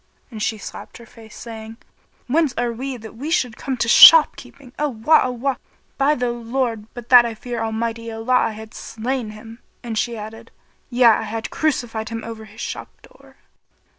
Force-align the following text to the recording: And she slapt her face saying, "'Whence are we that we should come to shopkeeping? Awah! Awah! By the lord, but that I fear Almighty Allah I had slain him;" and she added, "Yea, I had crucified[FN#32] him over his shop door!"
And 0.31 0.41
she 0.41 0.57
slapt 0.57 0.97
her 0.97 1.05
face 1.05 1.35
saying, 1.37 1.77
"'Whence 2.25 2.55
are 2.57 2.73
we 2.73 2.97
that 2.97 3.15
we 3.15 3.29
should 3.29 3.55
come 3.55 3.77
to 3.77 3.87
shopkeeping? 3.87 4.73
Awah! 4.79 5.25
Awah! 5.27 5.57
By 5.99 6.15
the 6.15 6.31
lord, 6.31 6.91
but 6.95 7.09
that 7.09 7.23
I 7.23 7.35
fear 7.35 7.61
Almighty 7.61 8.11
Allah 8.11 8.33
I 8.33 8.51
had 8.53 8.73
slain 8.73 9.29
him;" 9.29 9.59
and 9.83 9.95
she 9.95 10.17
added, 10.17 10.49
"Yea, 10.89 11.03
I 11.05 11.21
had 11.21 11.51
crucified[FN#32] 11.51 12.09
him 12.09 12.23
over 12.23 12.45
his 12.45 12.61
shop 12.61 12.89
door!" 13.03 13.35